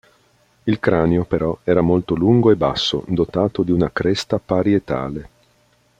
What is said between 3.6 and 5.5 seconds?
di una cresta parietale.